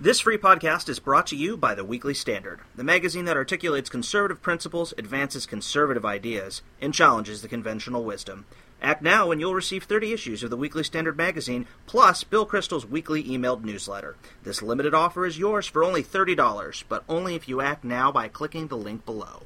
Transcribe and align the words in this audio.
This 0.00 0.20
free 0.20 0.38
podcast 0.38 0.88
is 0.88 1.00
brought 1.00 1.26
to 1.26 1.34
you 1.34 1.56
by 1.56 1.74
The 1.74 1.84
Weekly 1.84 2.14
Standard, 2.14 2.60
the 2.76 2.84
magazine 2.84 3.24
that 3.24 3.36
articulates 3.36 3.90
conservative 3.90 4.40
principles, 4.40 4.94
advances 4.96 5.44
conservative 5.44 6.04
ideas, 6.04 6.62
and 6.80 6.94
challenges 6.94 7.42
the 7.42 7.48
conventional 7.48 8.04
wisdom. 8.04 8.46
Act 8.80 9.02
now 9.02 9.32
and 9.32 9.40
you'll 9.40 9.56
receive 9.56 9.82
30 9.82 10.12
issues 10.12 10.44
of 10.44 10.50
the 10.50 10.56
Weekly 10.56 10.84
Standard 10.84 11.16
magazine, 11.16 11.66
plus 11.86 12.22
Bill 12.22 12.46
Kristol's 12.46 12.86
weekly 12.86 13.24
emailed 13.24 13.64
newsletter. 13.64 14.14
This 14.44 14.62
limited 14.62 14.94
offer 14.94 15.26
is 15.26 15.36
yours 15.36 15.66
for 15.66 15.82
only 15.82 16.04
$30, 16.04 16.84
but 16.88 17.02
only 17.08 17.34
if 17.34 17.48
you 17.48 17.60
act 17.60 17.82
now 17.82 18.12
by 18.12 18.28
clicking 18.28 18.68
the 18.68 18.76
link 18.76 19.04
below. 19.04 19.42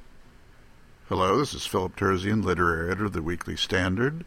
Hello, 1.09 1.39
this 1.39 1.55
is 1.55 1.65
Philip 1.65 1.97
Terzian, 1.97 2.45
literary 2.45 2.89
editor 2.91 3.07
of 3.07 3.15
the 3.15 3.23
Weekly 3.23 3.57
Standard, 3.57 4.27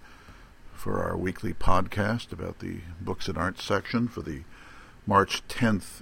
for 0.73 1.03
our 1.03 1.15
weekly 1.15 1.53
podcast 1.53 2.31
about 2.31 2.57
the 2.57 2.79
books 2.99 3.27
and 3.27 3.37
arts 3.37 3.63
section 3.63 4.07
for 4.07 4.23
the 4.23 4.41
March 5.05 5.47
10th 5.47 6.01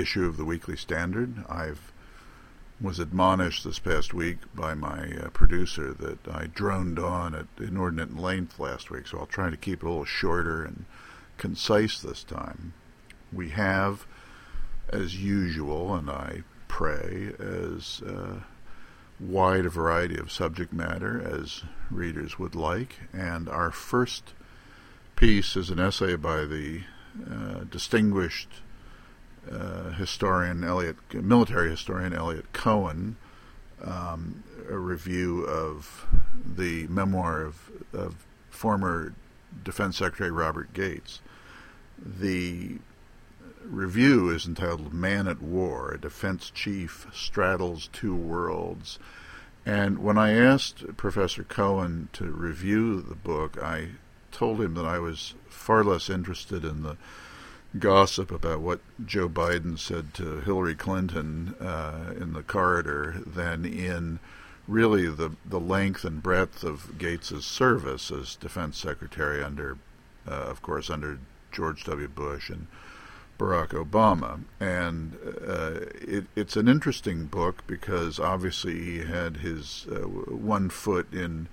issue 0.00 0.26
of 0.26 0.36
the 0.36 0.44
Weekly 0.44 0.76
Standard. 0.76 1.44
I've 1.48 1.92
was 2.80 2.98
admonished 2.98 3.64
this 3.64 3.78
past 3.78 4.12
week 4.12 4.36
by 4.54 4.74
my 4.74 5.10
uh, 5.16 5.28
producer 5.30 5.94
that 5.94 6.18
I 6.28 6.46
droned 6.46 6.98
on 6.98 7.34
at 7.34 7.46
inordinate 7.58 8.18
length 8.18 8.58
last 8.58 8.90
week, 8.90 9.06
so 9.06 9.18
I'll 9.18 9.26
try 9.26 9.48
to 9.48 9.56
keep 9.56 9.82
it 9.82 9.86
a 9.86 9.88
little 9.88 10.04
shorter 10.04 10.62
and 10.62 10.84
concise 11.38 12.00
this 12.00 12.22
time. 12.22 12.74
We 13.32 13.50
have, 13.50 14.06
as 14.90 15.16
usual, 15.16 15.94
and 15.94 16.10
I 16.10 16.42
pray, 16.68 17.32
as 17.38 18.02
uh, 18.06 18.40
wide 19.18 19.64
a 19.64 19.70
variety 19.70 20.18
of 20.18 20.30
subject 20.30 20.72
matter 20.72 21.20
as 21.20 21.62
readers 21.90 22.38
would 22.38 22.54
like, 22.54 22.96
and 23.12 23.48
our 23.48 23.70
first 23.70 24.34
piece 25.16 25.56
is 25.56 25.70
an 25.70 25.80
essay 25.80 26.16
by 26.16 26.44
the 26.44 26.82
uh, 27.30 27.64
distinguished 27.70 28.50
uh, 29.50 29.90
historian 29.92 30.64
Eliot, 30.64 30.96
military 31.12 31.70
historian 31.70 32.12
Eliot 32.12 32.52
Cohen, 32.52 33.16
um, 33.84 34.42
a 34.68 34.76
review 34.76 35.44
of 35.44 36.06
the 36.44 36.86
memoir 36.88 37.42
of, 37.42 37.70
of 37.92 38.26
former 38.50 39.14
Defense 39.64 39.98
Secretary 39.98 40.30
Robert 40.30 40.72
Gates. 40.72 41.20
The 41.98 42.78
review 43.64 44.30
is 44.30 44.46
entitled 44.46 44.92
Man 44.92 45.26
at 45.26 45.42
War 45.42 45.92
A 45.92 46.00
Defense 46.00 46.50
Chief 46.50 47.06
Straddles 47.12 47.88
Two 47.92 48.14
Worlds. 48.14 48.98
And 49.64 49.98
when 49.98 50.16
I 50.16 50.32
asked 50.32 50.96
Professor 50.96 51.42
Cohen 51.42 52.08
to 52.12 52.26
review 52.26 53.00
the 53.00 53.16
book, 53.16 53.60
I 53.60 53.90
told 54.30 54.60
him 54.60 54.74
that 54.74 54.84
I 54.84 54.98
was 54.98 55.34
far 55.48 55.82
less 55.82 56.08
interested 56.08 56.64
in 56.64 56.82
the 56.82 56.96
gossip 57.78 58.30
about 58.30 58.60
what 58.60 58.80
Joe 59.04 59.28
Biden 59.28 59.78
said 59.78 60.14
to 60.14 60.40
Hillary 60.40 60.74
Clinton 60.74 61.54
uh, 61.60 62.14
in 62.18 62.32
the 62.32 62.42
corridor 62.42 63.22
than 63.26 63.64
in 63.64 64.18
really 64.66 65.08
the 65.08 65.32
the 65.44 65.60
length 65.60 66.04
and 66.04 66.22
breadth 66.22 66.64
of 66.64 66.98
Gates's 66.98 67.44
service 67.44 68.10
as 68.10 68.36
defense 68.36 68.78
secretary 68.78 69.42
under, 69.42 69.78
uh, 70.26 70.32
of 70.32 70.62
course, 70.62 70.90
under 70.90 71.18
George 71.52 71.84
W. 71.84 72.08
Bush 72.08 72.50
and 72.50 72.66
Barack 73.38 73.68
Obama. 73.68 74.40
And 74.58 75.16
uh, 75.46 75.86
it, 75.94 76.24
it's 76.34 76.56
an 76.56 76.68
interesting 76.68 77.26
book 77.26 77.64
because 77.66 78.18
obviously 78.18 78.82
he 78.82 78.98
had 78.98 79.38
his 79.38 79.86
uh, 79.90 80.00
one 80.00 80.70
foot 80.70 81.12
in 81.12 81.48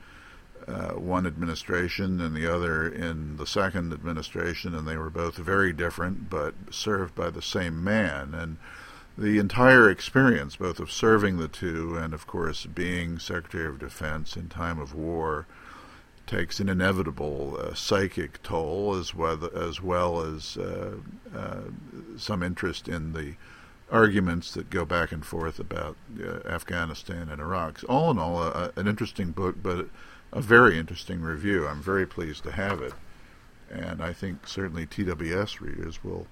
uh, 0.68 0.92
one 0.94 1.26
administration 1.28 2.22
and 2.22 2.36
the 2.36 2.52
other 2.54 2.88
in 2.88 3.38
the 3.38 3.48
second 3.48 3.94
administration, 3.94 4.74
and 4.74 4.88
they 4.88 4.98
were 4.98 5.10
both 5.10 5.36
very 5.36 5.74
different 5.74 6.30
but 6.30 6.54
served 6.72 7.16
by 7.16 7.30
the 7.30 7.42
same 7.42 7.84
man. 7.84 8.34
And 8.34 8.58
the 9.18 9.38
entire 9.38 9.90
experience, 9.90 10.56
both 10.56 10.80
of 10.80 10.92
serving 10.92 11.38
the 11.38 11.48
two 11.48 11.96
and, 11.98 12.14
of 12.14 12.26
course, 12.26 12.66
being 12.66 13.20
Secretary 13.20 13.68
of 13.68 13.80
Defense 13.80 14.36
in 14.36 14.50
time 14.50 14.80
of 14.80 14.96
war, 14.96 15.46
takes 16.26 16.60
an 16.60 16.70
inevitable 16.70 17.58
uh, 17.60 17.74
psychic 17.74 18.42
toll 18.44 18.96
as 18.96 19.14
well 19.14 19.50
as, 19.54 19.82
well 19.82 20.22
as 20.22 20.58
uh, 20.58 20.96
uh, 21.36 21.62
some 22.18 22.42
interest 22.42 22.88
in 22.88 23.14
the 23.14 23.36
arguments 23.92 24.54
that 24.54 24.70
go 24.70 24.86
back 24.86 25.12
and 25.12 25.26
forth 25.26 25.60
about 25.60 25.96
uh, 26.20 26.40
Afghanistan 26.48 27.30
and 27.30 27.42
Iraq. 27.42 27.82
All 27.88 28.10
in 28.10 28.18
all, 28.18 28.42
an 28.76 28.88
interesting 28.88 29.32
book, 29.32 29.58
but 29.62 29.88
a 30.34 30.42
very 30.42 30.78
interesting 30.80 31.22
review. 31.22 31.68
I'm 31.68 31.82
very 31.82 32.08
pleased 32.08 32.44
to 32.44 32.52
have 32.52 32.82
it, 32.82 32.94
and 33.70 34.02
I 34.02 34.12
think 34.14 34.48
certainly 34.48 34.86
TWS 34.86 35.62
readers 35.62 36.04
will 36.04 36.28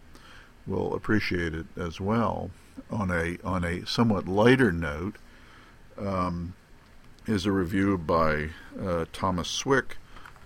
will 0.67 0.93
appreciate 0.93 1.53
it 1.53 1.67
as 1.77 2.01
well. 2.01 2.49
On 2.89 3.11
a 3.11 3.37
on 3.43 3.63
a 3.63 3.85
somewhat 3.85 4.27
lighter 4.27 4.71
note, 4.71 5.17
um, 5.99 6.55
is 7.27 7.45
a 7.45 7.51
review 7.51 7.97
by 7.97 8.49
uh, 8.81 9.05
Thomas 9.13 9.47
Swick, 9.47 9.97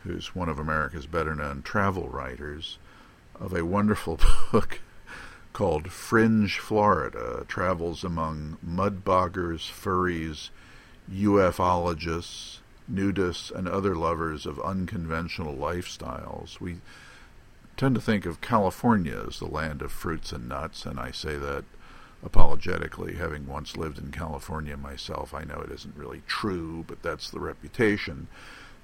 who's 0.04 0.36
one 0.36 0.50
of 0.50 0.60
America's 0.60 1.08
better 1.08 1.34
known 1.34 1.62
travel 1.62 2.10
writers, 2.10 2.78
of 3.40 3.54
a 3.54 3.66
wonderful 3.66 4.20
book 4.52 4.82
called 5.54 5.90
Fringe 5.90 6.60
Florida 6.60 7.46
Travels 7.48 8.04
Among 8.04 8.58
Mudboggers, 8.66 9.72
Furries, 9.72 10.50
UFologists, 11.10 12.58
nudists, 12.92 13.52
and 13.52 13.68
other 13.68 13.96
lovers 13.96 14.46
of 14.46 14.60
unconventional 14.60 15.56
lifestyles. 15.56 16.60
We 16.60 16.78
tend 17.78 17.96
to 17.96 18.02
think 18.02 18.26
of 18.26 18.42
California 18.42 19.24
as 19.28 19.40
the 19.40 19.46
land 19.46 19.82
of 19.82 19.92
fruits 19.92 20.32
and 20.32 20.48
nuts, 20.48 20.86
and 20.86 21.00
I 21.00 21.12
say 21.12 21.38
that 21.38 21.66
apologetically, 22.24 23.16
having 23.16 23.46
once 23.46 23.78
lived 23.78 24.00
in 24.00 24.12
California 24.12 24.76
myself. 24.76 25.34
I 25.34 25.44
know 25.44 25.62
it 25.62 25.72
isn't 25.72 25.96
really 25.96 26.24
true, 26.26 26.84
but 26.88 27.04
that's 27.04 27.30
the 27.30 27.40
reputation. 27.40 28.28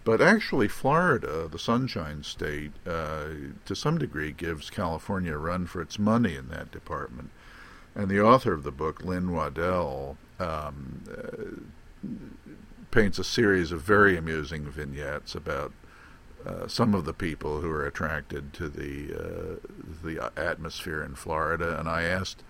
But 0.03 0.21
actually, 0.21 0.67
Florida, 0.67 1.47
the 1.47 1.59
Sunshine 1.59 2.23
State, 2.23 2.71
uh, 2.87 3.25
to 3.65 3.75
some 3.75 3.97
degree 3.97 4.31
gives 4.31 4.69
California 4.69 5.33
a 5.33 5.37
run 5.37 5.67
for 5.67 5.81
its 5.81 5.99
money 5.99 6.35
in 6.35 6.49
that 6.49 6.71
department. 6.71 7.29
And 7.93 8.09
the 8.09 8.21
author 8.21 8.53
of 8.53 8.63
the 8.63 8.71
book, 8.71 9.03
Lynn 9.03 9.31
Waddell, 9.31 10.17
um, 10.39 11.03
uh, 11.11 12.07
paints 12.91 13.17
a 13.19 13.23
series 13.23 13.71
of 13.71 13.81
very 13.81 14.17
amusing 14.17 14.65
vignettes 14.65 15.33
about 15.35 15.71
uh, 16.45 16.67
some 16.67 16.93
of 16.93 17.05
the 17.05 17.13
people 17.13 17.61
who 17.61 17.69
are 17.69 17.85
attracted 17.85 18.53
to 18.53 18.67
the 18.67 19.13
uh, 19.13 19.55
the 20.03 20.31
atmosphere 20.37 21.03
in 21.03 21.15
Florida. 21.15 21.79
And 21.79 21.87
I 21.87 22.03
asked 22.03 22.43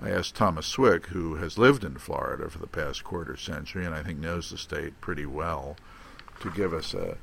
I 0.00 0.10
asked 0.10 0.34
Thomas 0.34 0.66
Swick, 0.66 1.06
who 1.08 1.36
has 1.36 1.58
lived 1.58 1.84
in 1.84 1.96
Florida 1.96 2.48
for 2.48 2.58
the 2.58 2.66
past 2.66 3.04
quarter 3.04 3.36
century 3.36 3.84
and 3.84 3.94
I 3.94 4.02
think 4.02 4.18
knows 4.18 4.50
the 4.50 4.58
state 4.58 5.00
pretty 5.00 5.26
well, 5.26 5.76
to 6.40 6.50
give 6.50 6.72
us 6.72 6.94
a 6.94 7.18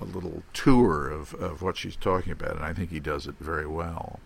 a 0.00 0.04
little 0.04 0.42
tour 0.52 1.08
of, 1.08 1.32
of 1.34 1.62
what 1.62 1.76
she's 1.76 1.96
talking 1.96 2.32
about, 2.32 2.56
and 2.56 2.64
I 2.64 2.72
think 2.72 2.90
he 2.90 3.00
does 3.00 3.26
it 3.26 3.36
very 3.38 3.66
well. 3.66 4.20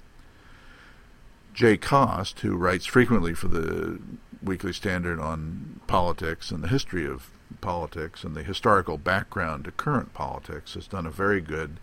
Jay 1.55 1.77
Cost, 1.77 2.41
who 2.41 2.57
writes 2.57 2.87
frequently 2.87 3.35
for 3.35 3.49
the 3.49 4.01
Weekly 4.43 4.73
Standard 4.73 5.21
on 5.21 5.81
politics 5.87 6.51
and 6.51 6.63
the 6.63 6.69
history 6.69 7.07
of 7.07 7.31
politics 7.67 8.23
and 8.23 8.37
the 8.37 8.45
historical 8.45 8.97
background 8.97 9.65
to 9.65 9.73
current 9.73 10.15
politics, 10.15 10.75
has 10.75 10.87
done 10.87 11.05
a 11.05 11.11
very 11.11 11.41
good 11.41 11.81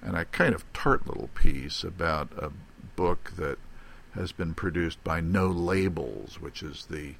and 0.00 0.16
a 0.16 0.24
kind 0.26 0.54
of 0.54 0.64
tart 0.72 1.08
little 1.08 1.28
piece 1.34 1.82
about 1.82 2.30
a 2.38 2.52
book 2.94 3.32
that 3.36 3.58
has 4.14 4.30
been 4.30 4.54
produced 4.54 5.02
by 5.02 5.20
No 5.20 5.48
Labels, 5.48 6.40
which 6.40 6.62
is 6.62 6.86
the 6.88 7.14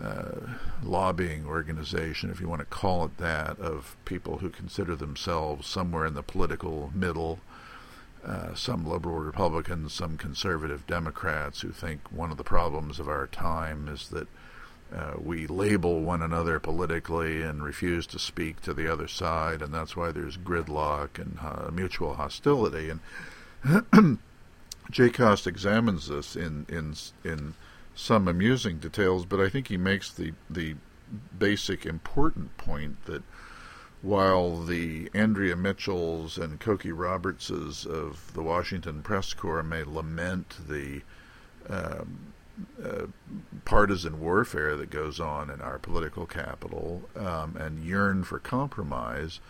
uh, 0.00 0.54
lobbying 0.82 1.44
organization, 1.44 2.30
if 2.30 2.40
you 2.40 2.48
want 2.48 2.60
to 2.60 2.64
call 2.64 3.04
it 3.04 3.18
that, 3.18 3.58
of 3.58 3.94
people 4.06 4.38
who 4.38 4.48
consider 4.48 4.96
themselves 4.96 5.66
somewhere 5.66 6.06
in 6.06 6.14
the 6.14 6.22
political 6.22 6.90
middle. 6.94 7.40
Uh, 8.24 8.54
some 8.54 8.88
liberal 8.88 9.18
Republicans, 9.18 9.92
some 9.92 10.16
conservative 10.16 10.86
Democrats 10.86 11.60
who 11.60 11.72
think 11.72 12.00
one 12.10 12.30
of 12.30 12.38
the 12.38 12.42
problems 12.42 12.98
of 12.98 13.06
our 13.06 13.26
time 13.26 13.86
is 13.86 14.08
that 14.08 14.28
uh, 14.94 15.14
we 15.22 15.46
label 15.46 16.00
one 16.00 16.22
another 16.22 16.58
politically 16.58 17.42
and 17.42 17.62
refuse 17.62 18.06
to 18.06 18.18
speak 18.18 18.62
to 18.62 18.72
the 18.72 18.90
other 18.90 19.08
side, 19.08 19.60
and 19.60 19.72
that's 19.72 19.96
why 19.96 20.10
there's 20.12 20.38
gridlock 20.38 21.18
and 21.18 21.38
uh, 21.42 21.70
mutual 21.70 22.14
hostility. 22.14 22.90
And 22.90 24.18
Jay 24.90 25.10
Cost 25.10 25.46
examines 25.46 26.08
this 26.08 26.36
in 26.36 26.64
in 26.68 26.94
in 27.22 27.54
some 27.94 28.28
amusing 28.28 28.78
details, 28.78 29.26
but 29.26 29.40
I 29.40 29.48
think 29.48 29.68
he 29.68 29.76
makes 29.76 30.10
the 30.10 30.32
the 30.48 30.76
basic 31.38 31.84
important 31.84 32.56
point 32.56 33.04
that 33.06 33.22
while 34.00 34.62
the 34.62 35.10
Andrea 35.12 35.56
Mitchells 35.56 36.38
and 36.38 36.60
Cokie 36.60 36.96
Robertses 36.96 37.84
of 37.84 38.32
the 38.34 38.42
Washington 38.42 39.02
Press 39.02 39.34
Corps 39.34 39.62
may 39.62 39.82
lament 39.82 40.56
the 40.68 41.02
um, 41.68 42.32
uh, 42.82 43.06
partisan 43.64 44.20
warfare 44.20 44.76
that 44.76 44.90
goes 44.90 45.20
on 45.20 45.50
in 45.50 45.60
our 45.60 45.78
political 45.78 46.26
capital 46.26 47.08
um, 47.16 47.56
and 47.56 47.84
yearn 47.84 48.24
for 48.24 48.38
compromise, 48.38 49.40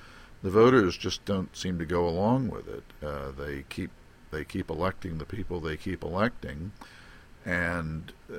the 0.43 0.51
voters 0.51 0.97
just 0.97 1.25
don't 1.25 1.57
seem 1.57 1.79
to 1.79 1.87
go 1.87 2.09
along 2.09 2.49
with 2.49 2.69
it. 2.69 2.85
Uh, 3.03 3.31
they 3.31 3.65
keep 3.69 3.91
they 4.31 4.45
keep 4.45 4.71
electing 4.71 5.19
the 5.19 5.25
people 5.25 5.59
they 5.59 5.77
keep 5.77 6.03
electing, 6.05 6.73
and 7.45 8.13
uh, 8.33 8.39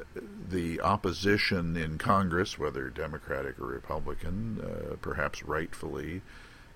the 0.49 0.79
opposition 0.81 1.75
in 1.75 1.97
Congress, 1.97 2.59
whether 2.59 2.89
Democratic 2.89 3.59
or 3.59 3.65
Republican, 3.65 4.61
uh, 4.61 4.95
perhaps 5.01 5.43
rightfully, 5.43 6.21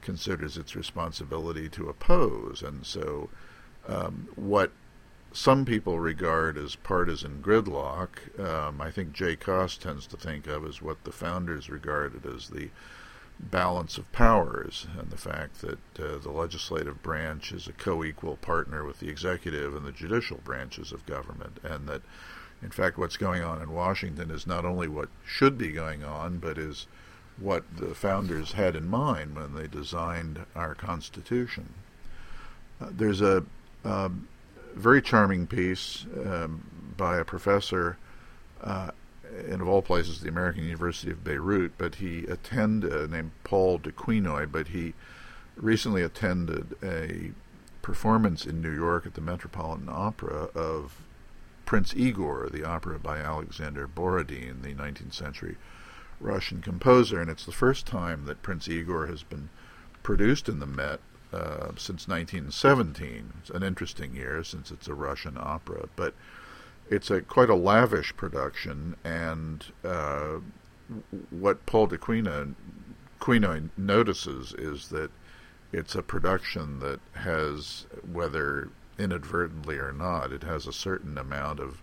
considers 0.02 0.58
its 0.58 0.76
responsibility 0.76 1.70
to 1.70 1.90
oppose. 1.90 2.64
And 2.64 2.86
so, 2.86 3.30
um, 3.88 4.28
what 4.36 4.72
some 5.34 5.66
people 5.66 6.00
regard 6.00 6.58
as 6.58 6.76
partisan 6.76 7.42
gridlock, 7.42 8.40
um, 8.40 8.80
I 8.80 8.92
think 8.92 9.14
Jay 9.14 9.36
Cost 9.36 9.82
tends 9.82 10.06
to 10.08 10.18
think 10.18 10.48
of 10.48 10.66
as 10.66 10.82
what 10.82 11.04
the 11.04 11.12
founders 11.12 11.70
regarded 11.70 12.26
as 12.26 12.50
the 12.50 12.70
balance 13.40 13.98
of 13.98 14.12
powers 14.12 14.88
and 14.98 15.10
the 15.10 15.18
fact 15.18 15.62
that 15.62 15.80
uh, 16.00 16.20
the 16.20 16.30
legislative 16.32 17.02
branch 17.02 17.52
is 17.52 17.68
a 17.68 17.74
co 17.74 18.04
equal 18.04 18.38
partner 18.38 18.86
with 18.86 19.00
the 19.00 19.10
executive 19.10 19.76
and 19.76 19.86
the 19.86 19.92
judicial 19.92 20.40
branches 20.44 20.92
of 20.92 21.06
government, 21.08 21.60
and 21.64 21.88
that, 21.88 22.04
in 22.62 22.70
fact, 22.70 23.00
what's 23.00 23.18
going 23.18 23.44
on 23.44 23.62
in 23.62 23.72
Washington 23.72 24.30
is 24.30 24.46
not 24.46 24.66
only 24.66 24.88
what 24.88 25.10
should 25.26 25.58
be 25.58 25.72
going 25.72 26.04
on, 26.04 26.38
but 26.38 26.60
is 26.60 26.86
what 27.38 27.64
the 27.78 27.96
founders 27.96 28.52
had 28.52 28.76
in 28.76 28.88
mind 28.88 29.36
when 29.36 29.56
they 29.56 29.68
designed 29.68 30.46
our 30.56 30.76
Constitution. 30.76 31.74
Uh, 32.80 32.90
there's 32.92 33.22
a 33.22 33.44
um, 33.84 34.28
very 34.74 35.02
charming 35.02 35.48
piece 35.48 36.06
um, 36.26 36.64
by 36.98 37.18
a 37.18 37.26
professor 37.26 37.98
uh, 38.62 38.92
in, 39.48 39.62
of 39.62 39.68
all 39.68 39.82
places, 39.82 40.22
the 40.22 40.30
American 40.30 40.64
University 40.64 41.12
of 41.12 41.24
Beirut, 41.24 41.74
but 41.78 41.96
he 41.96 42.26
attended, 42.26 42.94
uh, 42.94 43.08
named 43.08 43.32
Paul 43.44 43.80
du 43.80 43.92
Quenoy, 43.92 44.52
but 44.52 44.70
he 44.70 44.94
recently 45.56 46.02
attended 46.02 46.76
a 46.84 47.32
performance 47.82 48.46
in 48.46 48.62
New 48.62 48.74
York 48.74 49.06
at 49.06 49.14
the 49.14 49.22
Metropolitan 49.22 49.90
Opera 49.90 50.50
of 50.56 51.02
Prince 51.66 51.94
Igor, 51.96 52.50
the 52.52 52.64
opera 52.64 53.00
by 53.00 53.18
Alexander 53.18 53.88
Borodin, 53.88 54.62
the 54.62 54.74
19th 54.74 55.14
century 55.14 55.58
Russian 56.20 56.62
composer, 56.62 57.20
and 57.20 57.30
it's 57.30 57.46
the 57.46 57.52
first 57.52 57.86
time 57.86 58.26
that 58.26 58.42
Prince 58.42 58.68
Igor 58.68 59.08
has 59.08 59.24
been 59.24 59.50
produced 60.04 60.48
in 60.48 60.60
the 60.60 60.66
Met 60.66 61.00
uh, 61.34 61.72
since 61.76 62.08
1917. 62.08 63.34
It's 63.42 63.50
an 63.50 63.64
interesting 63.64 64.16
year 64.16 64.44
since 64.44 64.72
it's 64.72 64.88
a 64.88 64.94
Russian 64.94 65.38
opera, 65.40 65.90
but 65.96 66.14
it's 66.90 67.10
a 67.10 67.22
quite 67.22 67.50
a 67.50 67.56
lavish 67.56 68.16
production, 68.16 68.96
and 69.04 69.66
uh, 69.84 70.40
what 71.30 71.66
Paul 71.66 71.88
du 71.88 71.98
Quenoy 71.98 73.70
notices 73.78 74.54
is 74.54 74.90
that 74.90 75.12
it's 75.72 75.96
a 75.96 76.04
production 76.04 76.80
that 76.80 77.00
has, 77.14 77.88
whether 78.12 78.70
inadvertently 79.00 79.78
or 79.78 79.92
not, 79.92 80.32
it 80.32 80.44
has 80.44 80.68
a 80.68 80.74
certain 80.74 81.18
amount 81.18 81.60
of 81.60 81.82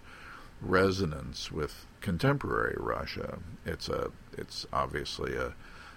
resonance 0.60 1.50
with 1.50 1.86
contemporary 2.00 2.76
Russia. 2.78 3.38
It's 3.66 3.88
a 3.88 4.12
it's 4.36 4.66
obviously 4.72 5.34
a 5.34 5.54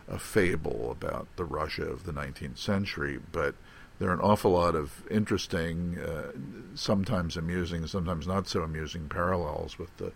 a 0.07 0.19
fable 0.19 0.91
about 0.91 1.27
the 1.35 1.45
Russia 1.45 1.83
of 1.83 2.05
the 2.05 2.11
19th 2.11 2.57
century, 2.57 3.19
but 3.31 3.55
there 3.99 4.09
are 4.09 4.13
an 4.13 4.19
awful 4.19 4.51
lot 4.51 4.75
of 4.75 5.03
interesting, 5.09 5.99
uh, 5.99 6.31
sometimes 6.75 7.37
amusing, 7.37 7.85
sometimes 7.87 8.27
not 8.27 8.47
so 8.47 8.61
amusing 8.61 9.07
parallels 9.07 9.77
with 9.77 9.95
the 9.97 10.11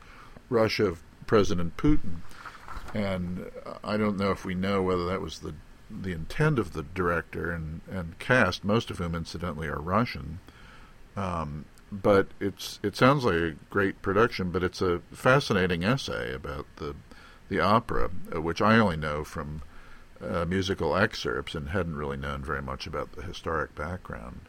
Russia 0.50 0.86
of 0.86 1.04
President 1.26 1.78
Putin. 1.78 2.18
And 2.94 3.52
I 3.84 3.98
don't 3.98 4.18
know 4.18 4.32
if 4.32 4.46
we 4.46 4.56
know 4.56 4.82
whether 4.82 5.06
that 5.06 5.22
was 5.22 5.40
the 5.40 5.54
the 5.90 6.12
intent 6.12 6.60
of 6.60 6.74
the 6.74 6.84
director 6.84 7.50
and, 7.50 7.80
and 7.90 8.20
cast, 8.20 8.66
most 8.66 8.92
of 8.92 8.98
whom 8.98 9.16
incidentally 9.16 9.68
are 9.68 9.80
Russian. 9.80 10.40
Um, 11.16 11.66
but 11.92 12.28
it's 12.40 12.80
it 12.84 12.96
sounds 12.96 13.24
like 13.24 13.36
a 13.36 13.56
great 13.70 14.02
production, 14.02 14.52
but 14.52 14.64
it's 14.64 14.82
a 14.82 15.02
fascinating 15.12 15.84
essay 15.84 16.34
about 16.34 16.66
the 16.78 16.96
the 17.50 17.60
opera, 17.60 18.10
uh, 18.36 18.42
which 18.42 18.62
I 18.62 18.78
only 18.78 18.98
know 18.98 19.24
from 19.24 19.62
uh, 20.22 20.46
musical 20.46 20.96
excerpts 20.96 21.56
and 21.56 21.70
hadn't 21.70 21.96
really 21.96 22.18
known 22.18 22.44
very 22.44 22.62
much 22.62 22.88
about 22.88 23.14
the 23.14 23.22
historic 23.22 23.76
background, 23.76 24.42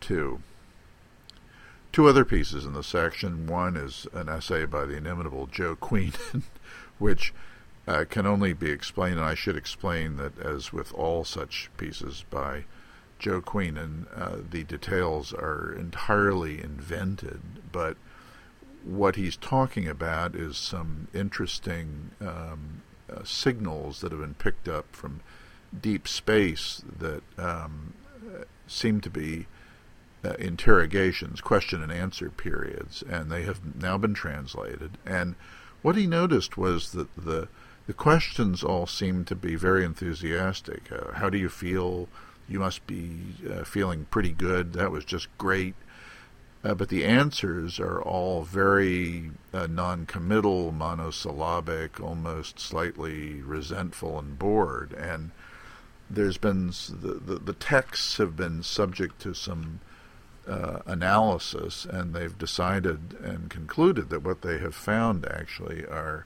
too. 0.00 0.40
Two 1.92 2.06
other 2.06 2.24
pieces 2.24 2.64
in 2.64 2.74
the 2.74 2.82
section. 2.82 3.46
One 3.46 3.76
is 3.76 4.06
an 4.12 4.28
essay 4.28 4.64
by 4.66 4.84
the 4.84 4.96
inimitable 4.96 5.46
Joe 5.46 5.74
Queenan, 5.80 6.44
which 6.98 7.32
uh, 7.86 8.04
can 8.08 8.26
only 8.26 8.52
be 8.52 8.70
explained, 8.70 9.16
and 9.16 9.24
I 9.24 9.34
should 9.34 9.56
explain 9.56 10.16
that, 10.16 10.38
as 10.38 10.72
with 10.72 10.92
all 10.92 11.24
such 11.24 11.70
pieces 11.76 12.24
by 12.28 12.64
Joe 13.18 13.40
Queenan, 13.40 14.06
uh, 14.14 14.36
the 14.48 14.62
details 14.62 15.32
are 15.32 15.72
entirely 15.72 16.62
invented, 16.62 17.40
but 17.72 17.96
what 18.84 19.16
he's 19.16 19.36
talking 19.36 19.88
about 19.88 20.34
is 20.34 20.56
some 20.56 21.08
interesting 21.12 22.10
um, 22.20 22.77
uh, 23.10 23.24
signals 23.24 24.00
that 24.00 24.12
have 24.12 24.20
been 24.20 24.34
picked 24.34 24.68
up 24.68 24.86
from 24.92 25.20
deep 25.80 26.08
space 26.08 26.82
that 26.98 27.22
um, 27.38 27.94
seem 28.66 29.00
to 29.00 29.10
be 29.10 29.46
uh, 30.24 30.32
interrogations, 30.38 31.40
question 31.40 31.82
and 31.82 31.92
answer 31.92 32.30
periods, 32.30 33.02
and 33.08 33.30
they 33.30 33.42
have 33.42 33.76
now 33.76 33.96
been 33.96 34.14
translated. 34.14 34.98
And 35.06 35.34
what 35.82 35.96
he 35.96 36.06
noticed 36.06 36.56
was 36.56 36.92
that 36.92 37.14
the 37.16 37.48
the 37.86 37.94
questions 37.94 38.62
all 38.62 38.86
seemed 38.86 39.26
to 39.28 39.34
be 39.34 39.56
very 39.56 39.82
enthusiastic. 39.82 40.92
Uh, 40.92 41.12
how 41.14 41.30
do 41.30 41.38
you 41.38 41.48
feel? 41.48 42.08
You 42.46 42.58
must 42.58 42.86
be 42.86 43.18
uh, 43.50 43.64
feeling 43.64 44.06
pretty 44.10 44.32
good. 44.32 44.74
That 44.74 44.90
was 44.90 45.06
just 45.06 45.28
great. 45.38 45.74
Uh, 46.64 46.74
but 46.74 46.88
the 46.88 47.04
answers 47.04 47.78
are 47.78 48.02
all 48.02 48.42
very 48.42 49.30
uh, 49.54 49.66
non-committal, 49.68 50.72
monosyllabic, 50.72 52.00
almost 52.00 52.58
slightly 52.58 53.40
resentful 53.42 54.18
and 54.18 54.38
bored. 54.38 54.92
And 54.92 55.30
there's 56.10 56.38
been 56.38 56.68
the, 56.68 57.20
the, 57.24 57.38
the 57.38 57.52
texts 57.52 58.16
have 58.16 58.36
been 58.36 58.62
subject 58.62 59.20
to 59.20 59.34
some 59.34 59.80
uh, 60.48 60.80
analysis, 60.86 61.84
and 61.84 62.14
they've 62.14 62.36
decided 62.36 63.16
and 63.22 63.50
concluded 63.50 64.08
that 64.10 64.24
what 64.24 64.42
they 64.42 64.58
have 64.58 64.74
found 64.74 65.26
actually 65.26 65.84
are 65.86 66.24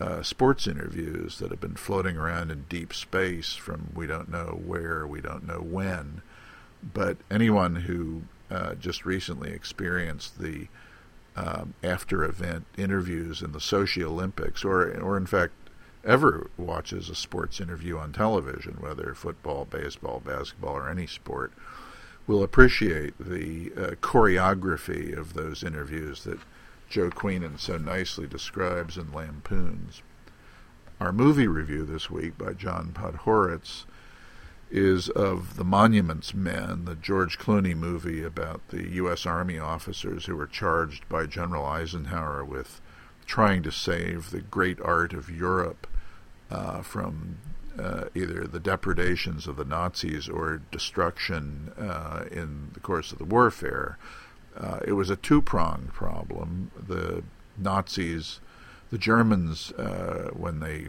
uh, 0.00 0.22
sports 0.22 0.66
interviews 0.66 1.38
that 1.38 1.50
have 1.50 1.60
been 1.60 1.76
floating 1.76 2.16
around 2.16 2.50
in 2.50 2.64
deep 2.68 2.92
space 2.92 3.54
from 3.54 3.92
we 3.94 4.06
don't 4.06 4.30
know 4.30 4.60
where, 4.64 5.06
we 5.06 5.20
don't 5.20 5.46
know 5.46 5.60
when. 5.60 6.22
But 6.82 7.18
anyone 7.30 7.76
who 7.76 8.22
uh, 8.52 8.74
just 8.74 9.06
recently 9.06 9.50
experienced 9.50 10.38
the 10.38 10.68
um, 11.34 11.72
after 11.82 12.22
event 12.22 12.66
interviews 12.76 13.40
in 13.40 13.52
the 13.52 13.58
Sochi 13.58 14.02
Olympics, 14.02 14.62
or, 14.62 14.92
or 15.00 15.16
in 15.16 15.24
fact, 15.24 15.54
ever 16.04 16.50
watches 16.58 17.08
a 17.08 17.14
sports 17.14 17.60
interview 17.60 17.96
on 17.96 18.12
television, 18.12 18.76
whether 18.80 19.14
football, 19.14 19.64
baseball, 19.64 20.20
basketball, 20.20 20.76
or 20.76 20.90
any 20.90 21.06
sport, 21.06 21.52
will 22.26 22.42
appreciate 22.42 23.14
the 23.18 23.72
uh, 23.76 23.90
choreography 24.02 25.16
of 25.16 25.32
those 25.32 25.62
interviews 25.62 26.24
that 26.24 26.38
Joe 26.90 27.08
Queenan 27.08 27.56
so 27.56 27.78
nicely 27.78 28.26
describes 28.26 28.98
and 28.98 29.14
lampoons. 29.14 30.02
Our 31.00 31.12
movie 31.12 31.48
review 31.48 31.84
this 31.84 32.10
week 32.10 32.36
by 32.36 32.52
John 32.52 32.92
Podhoretz 32.92 33.84
is 34.72 35.10
of 35.10 35.56
the 35.56 35.64
Monuments 35.64 36.32
Men, 36.32 36.86
the 36.86 36.94
George 36.94 37.38
Clooney 37.38 37.76
movie 37.76 38.24
about 38.24 38.66
the 38.68 38.88
U.S. 38.94 39.26
Army 39.26 39.58
officers 39.58 40.24
who 40.24 40.34
were 40.34 40.46
charged 40.46 41.06
by 41.10 41.26
General 41.26 41.66
Eisenhower 41.66 42.42
with 42.42 42.80
trying 43.26 43.62
to 43.62 43.70
save 43.70 44.30
the 44.30 44.40
great 44.40 44.80
art 44.80 45.12
of 45.12 45.28
Europe 45.28 45.86
uh, 46.50 46.80
from 46.80 47.36
uh, 47.78 48.04
either 48.14 48.46
the 48.46 48.60
depredations 48.60 49.46
of 49.46 49.56
the 49.56 49.64
Nazis 49.64 50.28
or 50.28 50.62
destruction 50.70 51.72
uh, 51.78 52.24
in 52.30 52.70
the 52.72 52.80
course 52.80 53.12
of 53.12 53.18
the 53.18 53.24
warfare. 53.24 53.98
Uh, 54.56 54.80
it 54.86 54.92
was 54.92 55.10
a 55.10 55.16
two 55.16 55.42
pronged 55.42 55.92
problem. 55.92 56.70
The 56.76 57.22
Nazis, 57.58 58.40
the 58.90 58.98
Germans, 58.98 59.72
uh, 59.72 60.30
when 60.32 60.60
they 60.60 60.88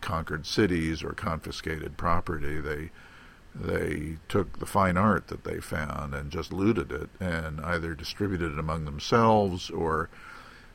conquered 0.00 0.46
cities 0.46 1.02
or 1.02 1.12
confiscated 1.12 1.96
property, 1.96 2.60
they 2.60 2.90
they 3.54 4.16
took 4.28 4.58
the 4.58 4.66
fine 4.66 4.96
art 4.96 5.28
that 5.28 5.44
they 5.44 5.60
found 5.60 6.14
and 6.14 6.30
just 6.30 6.52
looted 6.52 6.90
it 6.90 7.08
and 7.20 7.60
either 7.60 7.94
distributed 7.94 8.52
it 8.52 8.58
among 8.58 8.84
themselves 8.84 9.70
or 9.70 10.08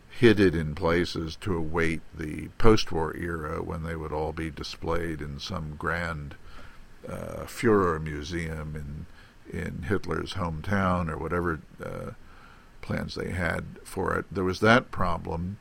hid 0.10 0.40
it 0.40 0.56
in 0.56 0.74
places 0.74 1.36
to 1.36 1.56
await 1.56 2.02
the 2.18 2.48
post-war 2.58 3.16
era 3.16 3.62
when 3.62 3.84
they 3.84 3.96
would 3.96 4.14
all 4.14 4.32
be 4.32 4.50
displayed 4.50 5.22
in 5.22 5.40
some 5.40 5.76
grand 5.78 6.36
uh, 7.08 7.44
Führer 7.46 8.02
museum 8.02 8.76
in 8.76 9.06
in 9.52 9.84
Hitler's 9.84 10.34
hometown 10.34 11.10
or 11.10 11.18
whatever 11.18 11.60
uh, 11.84 12.12
plans 12.82 13.16
they 13.16 13.32
had 13.32 13.64
for 13.84 14.16
it. 14.16 14.26
There 14.32 14.44
was 14.44 14.60
that 14.60 14.92
problem 14.92 15.58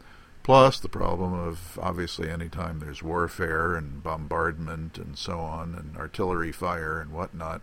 Plus, 0.49 0.81
the 0.81 0.89
problem 0.89 1.35
of 1.35 1.79
obviously 1.83 2.31
anytime 2.31 2.79
there's 2.79 3.03
warfare 3.03 3.77
and 3.77 4.03
bombardment 4.03 4.97
and 4.97 5.19
so 5.19 5.41
on, 5.41 5.75
and 5.75 5.95
artillery 5.99 6.53
fire 6.53 6.99
and 6.99 7.13
whatnot, 7.13 7.61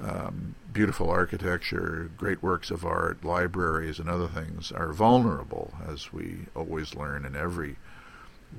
um, 0.00 0.54
beautiful 0.72 1.10
architecture, 1.10 2.08
great 2.16 2.40
works 2.40 2.70
of 2.70 2.84
art, 2.84 3.24
libraries, 3.24 3.98
and 3.98 4.08
other 4.08 4.28
things 4.28 4.70
are 4.70 4.92
vulnerable, 4.92 5.74
as 5.88 6.12
we 6.12 6.46
always 6.54 6.94
learn 6.94 7.24
in 7.24 7.34
every 7.34 7.74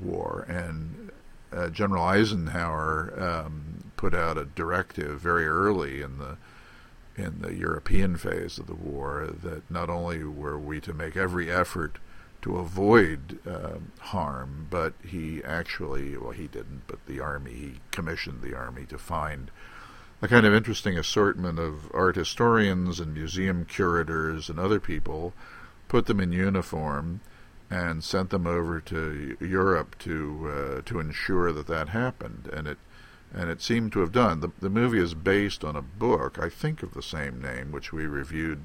war. 0.01 0.46
And 0.50 1.10
uh, 1.53 1.69
General 1.69 2.03
Eisenhower 2.03 3.13
um, 3.17 3.91
put 3.96 4.13
out 4.13 4.38
a 4.38 4.43
directive 4.43 5.22
very 5.22 5.48
early 5.48 6.01
in 6.01 6.17
the 6.17 6.36
in 7.15 7.39
the 7.39 7.55
European 7.55 8.17
phase 8.17 8.58
of 8.58 8.67
the 8.67 8.75
war 8.75 9.29
that 9.43 9.72
not 9.72 9.89
only 9.89 10.25
were 10.25 10.60
we 10.60 10.81
to 10.81 10.93
make 10.93 11.15
every 11.15 11.50
effort 11.50 12.00
to 12.41 12.58
avoid 12.58 13.39
uh, 13.48 13.77
harm, 14.00 14.67
but 14.69 14.93
he 15.05 15.43
actually, 15.43 16.15
well, 16.17 16.31
he 16.31 16.48
didn't, 16.48 16.84
but 16.88 17.05
the 17.05 17.19
army, 17.19 17.53
he 17.53 17.74
commissioned 17.91 18.41
the 18.41 18.55
army 18.55 18.86
to 18.86 18.98
find 18.98 19.51
a 20.22 20.27
kind 20.27 20.46
of 20.46 20.53
interesting 20.53 20.98
assortment 20.98 21.60
of 21.60 21.89
art 21.93 22.15
historians 22.15 23.00
and 23.00 23.13
museum 23.13 23.65
curators 23.65 24.50
and 24.50 24.60
other 24.60 24.79
people, 24.79 25.34
put 25.88 26.05
them 26.05 26.19
in 26.19 26.31
uniform, 26.31 27.22
and 27.69 28.03
sent 28.03 28.29
them 28.29 28.48
over 28.48 28.81
to 28.81 29.38
Europe 29.39 29.98
to 30.00 30.51
uh, 30.51 30.81
to 30.86 31.00
ensure 31.00 31.51
that 31.51 31.67
that 31.67 31.89
happened, 31.89 32.50
and 32.51 32.67
it 32.67 32.77
and 33.34 33.50
it 33.50 33.62
seemed 33.62 33.91
to 33.93 34.00
have 34.00 34.12
done. 34.12 34.39
The 34.39 34.50
the 34.60 34.69
movie 34.69 35.00
is 35.00 35.13
based 35.13 35.63
on 35.63 35.75
a 35.75 35.81
book, 35.81 36.39
I 36.39 36.50
think, 36.50 36.84
of 36.84 36.93
the 36.93 37.03
same 37.03 37.41
name, 37.41 37.72
which 37.72 37.93
we 37.93 38.05
reviewed 38.05 38.63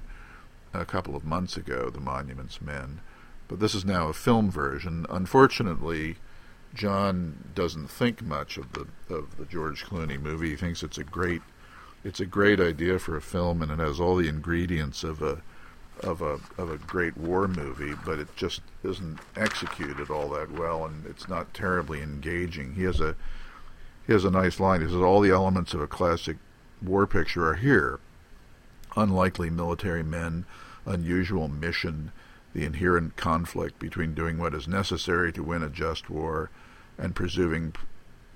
a 0.72 0.84
couple 0.84 1.14
of 1.14 1.24
months 1.24 1.56
ago, 1.56 1.88
The 1.88 2.00
Monuments 2.00 2.60
Men, 2.60 3.00
but 3.54 3.60
this 3.60 3.74
is 3.76 3.84
now 3.84 4.08
a 4.08 4.12
film 4.12 4.50
version. 4.50 5.06
Unfortunately 5.08 6.16
John 6.74 7.52
doesn't 7.54 7.86
think 7.86 8.20
much 8.20 8.56
of 8.56 8.72
the 8.72 8.88
of 9.08 9.36
the 9.36 9.44
George 9.44 9.84
Clooney 9.84 10.20
movie. 10.20 10.50
He 10.50 10.56
thinks 10.56 10.82
it's 10.82 10.98
a 10.98 11.04
great 11.04 11.40
it's 12.02 12.18
a 12.18 12.26
great 12.26 12.58
idea 12.58 12.98
for 12.98 13.16
a 13.16 13.22
film, 13.22 13.62
and 13.62 13.70
it 13.70 13.78
has 13.78 14.00
all 14.00 14.16
the 14.16 14.28
ingredients 14.28 15.04
of 15.04 15.22
a 15.22 15.40
of 16.02 16.20
a 16.20 16.40
of 16.58 16.68
a 16.68 16.78
great 16.78 17.16
war 17.16 17.46
movie, 17.46 17.94
but 18.04 18.18
it 18.18 18.34
just 18.34 18.60
isn't 18.82 19.20
executed 19.36 20.10
all 20.10 20.28
that 20.30 20.50
well, 20.50 20.84
and 20.84 21.06
it's 21.06 21.28
not 21.28 21.54
terribly 21.54 22.02
engaging. 22.02 22.74
He 22.74 22.82
has 22.82 23.00
a 23.00 23.14
he 24.04 24.12
has 24.12 24.24
a 24.24 24.32
nice 24.32 24.58
line. 24.58 24.80
He 24.80 24.88
says 24.88 24.96
all 24.96 25.20
the 25.20 25.30
elements 25.30 25.74
of 25.74 25.80
a 25.80 25.86
classic 25.86 26.38
war 26.82 27.06
picture 27.06 27.46
are 27.46 27.54
here: 27.54 28.00
unlikely 28.96 29.48
military 29.48 30.02
men, 30.02 30.44
unusual 30.84 31.46
mission, 31.46 32.10
the 32.54 32.64
inherent 32.64 33.16
conflict 33.16 33.78
between 33.78 34.14
doing 34.14 34.38
what 34.38 34.54
is 34.54 34.66
necessary 34.66 35.32
to 35.32 35.42
win 35.42 35.62
a 35.62 35.68
just 35.68 36.08
war 36.08 36.50
and 36.96 37.14
preserving, 37.14 37.74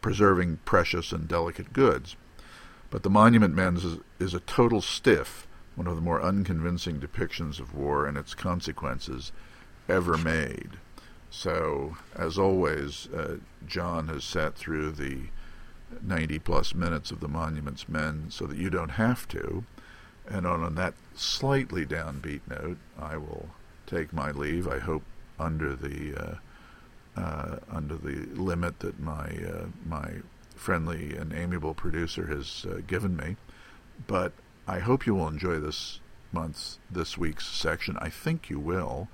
preserving 0.03 0.59
precious 0.65 1.13
and 1.13 1.29
delicate 1.29 1.73
goods. 1.73 2.17
But 2.91 3.05
the 3.05 3.11
Monument 3.11 3.55
Men 3.55 3.77
is, 3.77 3.99
is 4.19 4.35
a 4.35 4.41
total 4.41 4.81
stiff, 4.81 5.47
one 5.77 5.87
of 5.87 5.95
the 5.95 6.03
more 6.03 6.21
unconvincing 6.21 6.99
depictions 6.99 7.61
of 7.61 7.75
war 7.75 8.07
and 8.07 8.19
its 8.19 8.35
consequences 8.35 9.31
ever 9.89 10.19
made. 10.19 10.71
So, 11.31 11.97
as 12.17 12.39
always, 12.39 13.07
uh, 13.15 13.37
John 13.67 14.09
has 14.09 14.25
sat 14.25 14.57
through 14.57 14.93
the 14.93 15.27
90 16.03 16.39
plus 16.41 16.75
minutes 16.75 17.11
of 17.11 17.21
the 17.21 17.29
Monuments 17.29 17.89
Men 17.89 18.27
so 18.31 18.47
that 18.47 18.59
you 18.59 18.71
don't 18.71 18.91
have 18.91 19.29
to. 19.29 19.65
And 20.27 20.47
on, 20.47 20.63
on 20.63 20.75
that 20.75 20.95
slightly 21.15 21.87
downbeat 21.87 22.41
note, 22.49 22.79
I 22.99 23.17
will 23.17 23.51
take 23.89 24.13
my 24.13 24.31
leave. 24.31 24.69
I 24.69 24.79
hope 24.79 25.03
under 25.39 25.75
the 25.75 26.39
uh, 27.17 27.21
uh, 27.21 27.57
under 27.71 27.97
the 27.97 28.27
limit 28.35 28.81
that 28.81 29.01
my 29.01 29.27
uh, 29.27 29.67
my 29.87 30.17
friendly 30.55 31.17
and 31.17 31.33
amiable 31.33 31.75
producer 31.75 32.27
has 32.27 32.67
given 32.87 33.17
me. 33.17 33.37
But 34.07 34.33
I 34.67 34.81
hope 34.81 35.07
you 35.07 35.15
will 35.15 35.29
enjoy 35.29 35.59
this 35.59 36.01
month's 36.33 36.79
this 36.91 37.17
week's 37.17 37.47
section. 37.47 37.97
I 38.01 38.11
think 38.11 38.51
you 38.51 38.59
will, 38.59 39.09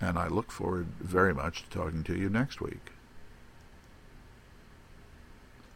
and 0.00 0.18
I 0.18 0.28
look 0.28 0.50
forward 0.50 0.88
very 1.00 1.34
much 1.34 1.62
to 1.62 1.70
talking 1.70 2.02
to 2.04 2.16
you 2.16 2.28
next 2.28 2.60
week. 2.60 2.92